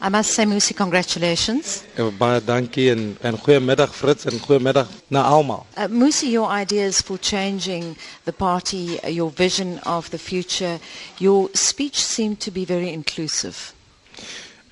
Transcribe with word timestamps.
I 0.00 0.08
must 0.10 0.30
say, 0.30 0.44
Mmusi, 0.44 0.76
congratulations. 0.76 1.82
Baie 2.18 2.40
dankie 2.40 2.90
en 2.90 3.16
en 3.20 3.36
goeiemiddag 3.38 3.94
Fritz 3.94 4.24
en 4.26 4.38
goeiemiddag 4.38 4.86
na 5.08 5.22
almal. 5.22 5.66
Uh, 5.76 5.88
Mmusi, 5.88 6.30
your 6.30 6.48
ideas 6.60 7.00
for 7.02 7.18
changing 7.18 7.96
the 8.24 8.32
party, 8.32 9.00
uh, 9.02 9.08
your 9.08 9.30
vision 9.30 9.80
of 9.80 10.10
the 10.10 10.18
future, 10.18 10.78
your 11.18 11.48
speech 11.52 11.96
seemed 11.96 12.38
to 12.38 12.52
be 12.52 12.64
very 12.64 12.92
inclusive. 12.92 13.72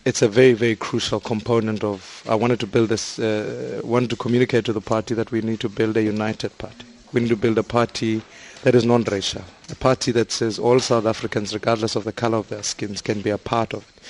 It's 0.05 0.23
a 0.23 0.29
very 0.29 0.53
very 0.53 0.77
crucial 0.77 1.19
component 1.19 1.83
of 1.83 2.23
I 2.29 2.37
wanted 2.37 2.61
to 2.61 2.67
build 2.69 2.91
this 2.91 3.19
uh, 3.19 3.81
wanted 3.83 4.11
to 4.11 4.17
communicate 4.17 4.65
to 4.67 4.73
the 4.73 4.81
party 4.81 5.15
that 5.15 5.33
we 5.33 5.41
need 5.41 5.59
to 5.61 5.69
build 5.69 5.97
a 5.97 6.03
united 6.03 6.57
party. 6.57 6.87
We 7.13 7.21
need 7.21 7.31
to 7.31 7.37
build 7.37 7.59
a 7.59 7.65
party 7.65 8.23
that 8.63 8.77
is 8.77 8.85
non-racial, 8.85 9.43
a 9.71 9.75
party 9.75 10.13
that 10.13 10.31
says 10.31 10.61
all 10.61 10.79
South 10.79 11.05
Africans 11.07 11.53
regardless 11.53 11.97
of 11.97 12.05
the 12.05 12.13
color 12.13 12.39
of 12.39 12.49
their 12.49 12.63
skins 12.63 13.03
can 13.03 13.23
be 13.23 13.31
a 13.31 13.39
part 13.39 13.75
of 13.75 13.83
it. 13.83 14.03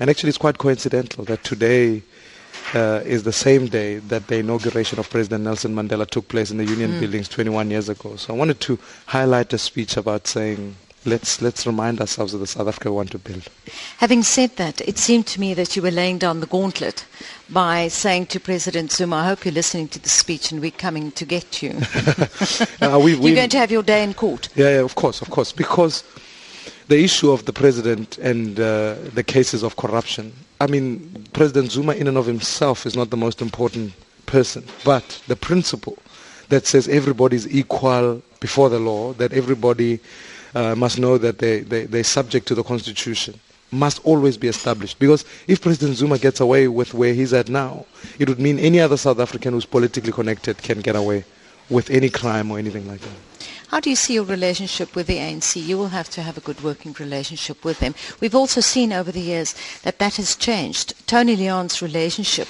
And 0.00 0.10
actually, 0.10 0.28
it's 0.28 0.38
quite 0.38 0.58
coincidental 0.58 1.24
that 1.24 1.44
today 1.44 2.02
uh, 2.74 3.02
is 3.04 3.22
the 3.22 3.32
same 3.32 3.66
day 3.66 3.98
that 3.98 4.26
the 4.26 4.38
inauguration 4.38 4.98
of 4.98 5.08
President 5.08 5.44
Nelson 5.44 5.74
Mandela 5.74 6.08
took 6.08 6.28
place 6.28 6.50
in 6.50 6.58
the 6.58 6.64
Union 6.64 6.92
mm. 6.92 7.00
buildings 7.00 7.28
21 7.28 7.70
years 7.70 7.88
ago. 7.88 8.16
So 8.16 8.34
I 8.34 8.36
wanted 8.36 8.60
to 8.60 8.78
highlight 9.06 9.52
a 9.52 9.58
speech 9.58 9.96
about 9.96 10.26
saying, 10.26 10.74
let's, 11.04 11.40
let's 11.40 11.66
remind 11.66 12.00
ourselves 12.00 12.34
of 12.34 12.40
the 12.40 12.46
South 12.46 12.66
Africa 12.66 12.90
we 12.90 12.96
want 12.96 13.12
to 13.12 13.18
build. 13.18 13.48
Having 13.98 14.24
said 14.24 14.56
that, 14.56 14.80
it 14.82 14.98
seemed 14.98 15.26
to 15.28 15.40
me 15.40 15.54
that 15.54 15.76
you 15.76 15.82
were 15.82 15.90
laying 15.90 16.18
down 16.18 16.40
the 16.40 16.46
gauntlet 16.46 17.06
by 17.48 17.88
saying 17.88 18.26
to 18.26 18.40
President 18.40 18.90
Zuma, 18.90 19.16
I 19.16 19.26
hope 19.26 19.44
you're 19.44 19.54
listening 19.54 19.88
to 19.88 19.98
the 20.00 20.08
speech 20.08 20.50
and 20.50 20.60
we're 20.60 20.72
coming 20.72 21.12
to 21.12 21.24
get 21.24 21.62
you. 21.62 21.70
uh, 22.82 23.00
we, 23.02 23.14
you're 23.16 23.36
going 23.36 23.50
to 23.50 23.58
have 23.58 23.70
your 23.70 23.84
day 23.84 24.02
in 24.02 24.14
court. 24.14 24.48
Yeah, 24.56 24.70
yeah, 24.70 24.80
of 24.80 24.96
course, 24.96 25.22
of 25.22 25.30
course. 25.30 25.52
Because 25.52 26.02
the 26.88 27.02
issue 27.02 27.30
of 27.32 27.44
the 27.44 27.52
president 27.52 28.18
and 28.18 28.58
uh, 28.60 28.94
the 29.14 29.24
cases 29.24 29.62
of 29.62 29.76
corruption. 29.76 30.32
I 30.60 30.66
mean, 30.66 31.26
President 31.32 31.72
Zuma 31.72 31.94
in 31.94 32.06
and 32.06 32.16
of 32.16 32.26
himself 32.26 32.86
is 32.86 32.96
not 32.96 33.10
the 33.10 33.16
most 33.16 33.42
important 33.42 33.92
person, 34.26 34.64
but 34.84 35.22
the 35.26 35.36
principle 35.36 35.98
that 36.48 36.66
says 36.66 36.88
everybody 36.88 37.36
is 37.36 37.48
equal 37.52 38.22
before 38.40 38.68
the 38.68 38.78
law, 38.78 39.12
that 39.14 39.32
everybody 39.32 39.98
uh, 40.54 40.74
must 40.74 40.98
know 40.98 41.18
that 41.18 41.38
they, 41.38 41.60
they, 41.60 41.86
they're 41.86 42.04
subject 42.04 42.46
to 42.48 42.54
the 42.54 42.62
constitution, 42.62 43.38
must 43.72 44.04
always 44.04 44.36
be 44.36 44.48
established. 44.48 44.98
Because 44.98 45.24
if 45.48 45.60
President 45.60 45.96
Zuma 45.96 46.18
gets 46.18 46.40
away 46.40 46.68
with 46.68 46.94
where 46.94 47.12
he's 47.14 47.32
at 47.32 47.48
now, 47.48 47.84
it 48.18 48.28
would 48.28 48.38
mean 48.38 48.58
any 48.58 48.80
other 48.80 48.96
South 48.96 49.18
African 49.18 49.54
who's 49.54 49.66
politically 49.66 50.12
connected 50.12 50.58
can 50.58 50.80
get 50.80 50.94
away 50.94 51.24
with 51.68 51.90
any 51.90 52.08
crime 52.08 52.50
or 52.50 52.58
anything 52.58 52.86
like 52.86 53.00
that. 53.00 53.35
How 53.68 53.80
do 53.80 53.90
you 53.90 53.96
see 53.96 54.14
your 54.14 54.24
relationship 54.24 54.94
with 54.94 55.08
the 55.08 55.16
ANC? 55.16 55.64
You 55.64 55.76
will 55.76 55.88
have 55.88 56.08
to 56.10 56.22
have 56.22 56.38
a 56.38 56.40
good 56.40 56.62
working 56.62 56.94
relationship 57.00 57.64
with 57.64 57.80
them. 57.80 57.94
We've 58.20 58.34
also 58.34 58.60
seen 58.60 58.92
over 58.92 59.10
the 59.10 59.20
years 59.20 59.54
that 59.82 59.98
that 59.98 60.16
has 60.16 60.36
changed. 60.36 60.94
Tony 61.08 61.34
Leon's 61.34 61.82
relationship 61.82 62.46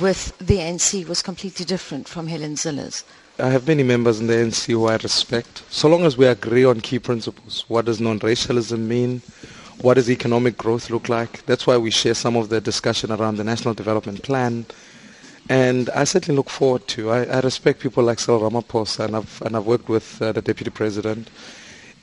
with 0.00 0.36
the 0.38 0.58
ANC 0.58 1.06
was 1.06 1.20
completely 1.20 1.66
different 1.66 2.08
from 2.08 2.26
Helen 2.28 2.56
Zille's. 2.56 3.04
I 3.38 3.50
have 3.50 3.68
many 3.68 3.82
members 3.82 4.18
in 4.18 4.28
the 4.28 4.32
ANC 4.32 4.64
who 4.64 4.86
I 4.86 4.96
respect. 4.96 5.62
So 5.68 5.88
long 5.88 6.04
as 6.04 6.16
we 6.16 6.26
agree 6.26 6.64
on 6.64 6.80
key 6.80 6.98
principles, 6.98 7.66
what 7.68 7.84
does 7.84 8.00
non-racialism 8.00 8.88
mean? 8.88 9.20
What 9.82 9.94
does 9.94 10.10
economic 10.10 10.56
growth 10.56 10.88
look 10.88 11.10
like? 11.10 11.44
That's 11.44 11.66
why 11.66 11.76
we 11.76 11.90
share 11.90 12.14
some 12.14 12.34
of 12.34 12.48
the 12.48 12.62
discussion 12.62 13.12
around 13.12 13.36
the 13.36 13.44
National 13.44 13.74
Development 13.74 14.22
Plan, 14.22 14.64
and 15.48 15.90
I 15.90 16.04
certainly 16.04 16.36
look 16.36 16.50
forward 16.50 16.86
to. 16.88 17.10
I, 17.10 17.24
I 17.24 17.40
respect 17.40 17.80
people 17.80 18.02
like 18.02 18.18
Cyril 18.18 18.50
Ramaphosa, 18.50 19.04
and 19.04 19.16
I've 19.16 19.42
and 19.42 19.56
I've 19.56 19.66
worked 19.66 19.88
with 19.88 20.20
uh, 20.20 20.32
the 20.32 20.42
deputy 20.42 20.70
president. 20.70 21.28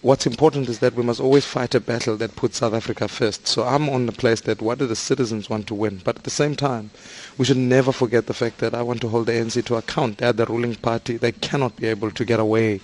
What's 0.03 0.27
important 0.27 0.67
is 0.67 0.79
that 0.79 0.95
we 0.95 1.03
must 1.03 1.21
always 1.21 1.45
fight 1.45 1.73
a 1.75 1.79
battle 1.79 2.17
that 2.17 2.35
puts 2.35 2.57
South 2.57 2.73
Africa 2.73 3.07
first. 3.07 3.47
So 3.47 3.63
I'm 3.63 3.87
on 3.87 4.05
the 4.05 4.11
place 4.11 4.41
that 4.41 4.61
what 4.61 4.77
do 4.77 4.85
the 4.85 4.97
citizens 4.97 5.49
want 5.49 5.65
to 5.67 5.73
win? 5.73 6.01
But 6.03 6.17
at 6.17 6.23
the 6.25 6.29
same 6.29 6.57
time, 6.57 6.91
we 7.37 7.45
should 7.45 7.55
never 7.55 7.93
forget 7.93 8.27
the 8.27 8.33
fact 8.33 8.57
that 8.57 8.73
I 8.75 8.81
want 8.81 8.99
to 8.99 9.07
hold 9.07 9.27
the 9.27 9.31
ANC 9.31 9.63
to 9.63 9.77
account. 9.77 10.17
They're 10.17 10.33
the 10.33 10.45
ruling 10.45 10.75
party. 10.75 11.15
They 11.15 11.31
cannot 11.31 11.77
be 11.77 11.87
able 11.87 12.11
to 12.11 12.25
get 12.25 12.41
away 12.41 12.81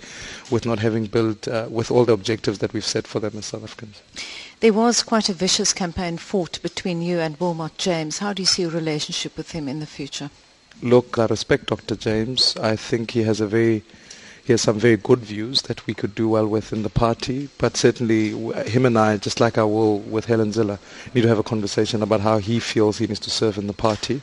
with 0.50 0.66
not 0.66 0.80
having 0.80 1.08
built 1.08 1.46
uh, 1.50 1.68
with 1.70 1.92
all 1.92 2.06
the 2.06 2.14
objectives 2.14 2.60
that 2.60 2.72
we've 2.72 2.86
set 2.86 3.06
for 3.06 3.20
them 3.20 3.34
as 3.38 3.48
South 3.48 3.66
Africans. 3.66 4.02
There 4.62 4.72
was 4.72 5.04
quite 5.04 5.28
a 5.28 5.34
vicious 5.34 5.74
campaign 5.74 6.18
fought 6.18 6.62
between 6.62 7.02
you 7.02 7.20
and 7.20 7.38
Wilmot 7.38 7.78
James. 7.78 8.20
How 8.20 8.32
do 8.32 8.42
you 8.42 8.48
see 8.48 8.62
your 8.62 8.72
relationship 8.72 9.36
with 9.36 9.52
him 9.52 9.68
in 9.68 9.82
the 9.82 9.86
future? 9.86 10.30
Look, 10.82 11.18
I 11.18 11.26
respect 11.26 11.68
Dr. 11.68 11.96
James. 11.96 12.56
I 12.58 12.76
think 12.76 13.12
he 13.12 13.24
has 13.24 13.42
a 13.42 13.48
very 13.48 13.84
he 14.46 14.54
has 14.54 14.62
some 14.62 14.80
very 14.80 14.98
good 14.98 15.20
views 15.20 15.62
that 15.64 15.86
we 15.86 15.94
could 15.94 16.16
do 16.16 16.28
well 16.28 16.48
with 16.48 16.74
in 16.74 16.82
the 16.82 16.90
party, 16.90 17.50
but 17.60 17.78
certainly 17.78 18.32
him 18.64 18.86
and 18.88 18.98
I, 18.98 19.18
just 19.18 19.40
like 19.40 19.60
I 19.60 19.64
will 19.64 20.00
with 20.00 20.26
Helen 20.26 20.52
Zille, 20.52 20.80
need 21.14 21.22
to 21.22 21.28
have 21.28 21.38
a 21.38 21.44
conversation 21.44 22.02
about 22.02 22.22
how 22.22 22.40
he 22.40 22.60
feels 22.60 22.98
he 22.98 23.06
needs 23.06 23.20
to 23.20 23.30
serve 23.30 23.60
in 23.60 23.68
the 23.68 23.74
party 23.74 24.22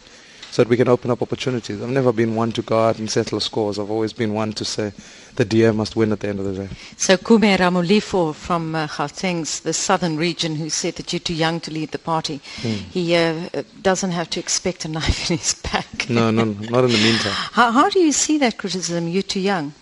so 0.56 0.62
that 0.62 0.70
we 0.70 0.76
can 0.78 0.88
open 0.88 1.10
up 1.10 1.20
opportunities. 1.20 1.82
I've 1.82 1.90
never 1.90 2.14
been 2.14 2.34
one 2.34 2.50
to 2.52 2.62
go 2.62 2.78
out 2.88 2.98
and 2.98 3.10
settle 3.10 3.40
scores. 3.40 3.78
I've 3.78 3.90
always 3.90 4.14
been 4.14 4.32
one 4.32 4.54
to 4.54 4.64
say 4.64 4.94
the 5.34 5.44
DA 5.44 5.70
must 5.70 5.96
win 5.96 6.12
at 6.12 6.20
the 6.20 6.28
end 6.28 6.38
of 6.38 6.46
the 6.46 6.66
day. 6.66 6.74
So 6.96 7.18
Khume 7.18 7.58
Ramulifho 7.58 8.34
from 8.34 8.74
uh, 8.74 8.86
Gauteng's, 8.86 9.60
the 9.60 9.74
southern 9.74 10.16
region, 10.16 10.56
who 10.56 10.70
said 10.70 10.94
that 10.94 11.12
you're 11.12 11.20
too 11.20 11.34
young 11.34 11.60
to 11.60 11.70
lead 11.70 11.90
the 11.90 11.98
party, 11.98 12.40
hmm. 12.62 12.68
he 12.68 13.14
uh, 13.14 13.50
doesn't 13.82 14.12
have 14.12 14.30
to 14.30 14.40
expect 14.40 14.86
a 14.86 14.88
knife 14.96 15.30
in 15.30 15.36
his 15.36 15.52
back. 15.52 16.08
no, 16.08 16.30
no, 16.30 16.44
not 16.44 16.84
in 16.84 16.90
the 16.90 17.02
meantime. 17.04 17.32
How, 17.52 17.70
how 17.70 17.90
do 17.90 18.00
you 18.00 18.12
see 18.12 18.38
that 18.38 18.56
criticism? 18.56 19.08
You're 19.08 19.22
too 19.22 19.40
young. 19.40 19.74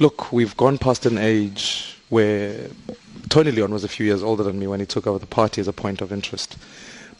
Look, 0.00 0.32
we've 0.32 0.56
gone 0.56 0.78
past 0.78 1.06
an 1.06 1.16
age 1.16 1.96
where 2.08 2.70
Tony 3.28 3.52
Leon 3.52 3.72
was 3.72 3.84
a 3.84 3.88
few 3.88 4.04
years 4.04 4.24
older 4.24 4.42
than 4.42 4.58
me 4.58 4.66
when 4.66 4.80
he 4.80 4.86
took 4.86 5.06
over 5.06 5.20
the 5.20 5.26
party 5.26 5.60
as 5.60 5.68
a 5.68 5.72
point 5.72 6.00
of 6.00 6.10
interest. 6.10 6.56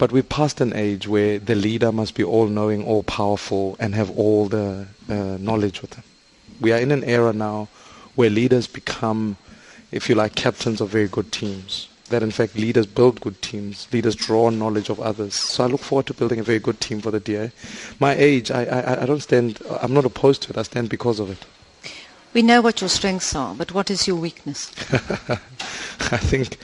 But 0.01 0.13
we're 0.13 0.23
past 0.23 0.63
an 0.63 0.73
age 0.73 1.07
where 1.07 1.39
the 1.39 1.55
leader 1.55 1.93
must 1.93 2.15
be 2.15 2.25
all-knowing, 2.25 2.87
all-powerful, 2.87 3.77
and 3.79 3.95
have 3.95 4.11
all 4.19 4.47
the 4.47 4.87
uh, 5.11 5.37
knowledge 5.39 5.83
with 5.83 5.91
them. 5.91 6.05
We 6.59 6.73
are 6.73 6.79
in 6.79 6.91
an 6.91 7.05
era 7.05 7.35
now 7.35 7.69
where 8.15 8.31
leaders 8.31 8.67
become, 8.67 9.37
if 9.93 10.09
you 10.09 10.15
like, 10.15 10.35
captains 10.35 10.81
of 10.81 10.89
very 10.89 11.07
good 11.07 11.31
teams. 11.33 11.87
That 12.09 12.23
in 12.23 12.31
fact 12.31 12.57
leaders 12.57 12.87
build 12.87 13.21
good 13.21 13.43
teams. 13.43 13.89
Leaders 13.93 14.15
draw 14.15 14.47
on 14.47 14.59
knowledge 14.59 14.89
of 14.89 15.01
others. 15.01 15.35
So 15.35 15.65
I 15.65 15.67
look 15.67 15.83
forward 15.83 16.07
to 16.07 16.15
building 16.15 16.39
a 16.39 16.45
very 16.45 16.61
good 16.61 16.81
team 16.81 17.03
for 17.03 17.11
the 17.11 17.21
DA. 17.21 17.53
My 17.99 18.15
age, 18.15 18.51
I, 18.51 18.65
I, 18.65 19.03
I 19.03 19.05
don't 19.05 19.21
stand, 19.21 19.61
I'm 19.83 19.93
not 19.93 20.07
opposed 20.07 20.41
to 20.45 20.51
it. 20.53 20.57
I 20.57 20.63
stand 20.63 20.89
because 20.89 21.21
of 21.21 21.31
it. 21.31 21.45
We 22.33 22.41
know 22.41 22.63
what 22.63 22.81
your 22.81 22.89
strengths 22.89 23.35
are, 23.37 23.55
but 23.55 23.75
what 23.75 23.91
is 23.91 24.09
your 24.09 24.17
weakness? 24.17 24.71
I 26.11 26.17
think 26.17 26.57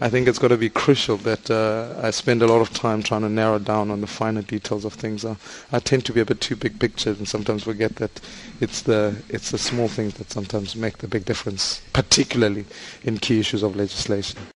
I 0.00 0.08
think 0.08 0.26
it's 0.26 0.38
got 0.38 0.48
to 0.48 0.56
be 0.56 0.70
crucial 0.70 1.18
that 1.18 1.50
uh, 1.50 1.94
I 2.02 2.10
spend 2.12 2.40
a 2.42 2.46
lot 2.46 2.60
of 2.62 2.72
time 2.72 3.02
trying 3.02 3.20
to 3.22 3.28
narrow 3.28 3.58
down 3.58 3.90
on 3.90 4.00
the 4.00 4.06
finer 4.06 4.40
details 4.40 4.84
of 4.84 4.94
things. 4.94 5.24
Uh, 5.24 5.34
I 5.70 5.80
tend 5.80 6.06
to 6.06 6.12
be 6.12 6.20
a 6.20 6.24
bit 6.24 6.40
too 6.40 6.56
big 6.56 6.78
pictured 6.78 7.18
and 7.18 7.28
sometimes 7.28 7.64
forget 7.64 7.96
that 7.96 8.20
it's 8.60 8.82
the 8.82 9.22
it's 9.28 9.50
the 9.50 9.58
small 9.58 9.88
things 9.88 10.14
that 10.14 10.30
sometimes 10.30 10.74
make 10.76 10.98
the 10.98 11.08
big 11.08 11.26
difference, 11.26 11.82
particularly 11.92 12.64
in 13.04 13.18
key 13.18 13.40
issues 13.40 13.62
of 13.62 13.76
legislation. 13.76 14.40